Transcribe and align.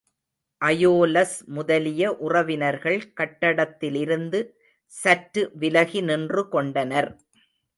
அயோலஸ் 0.61 1.35
முதலிய 1.47 2.13
உறவினர்கள் 2.19 3.13
காட்டத்திலிருந்து 3.13 4.41
சற்று 4.93 5.43
விலகி 5.55 6.01
நின்றுகொண்டனர். 6.01 7.11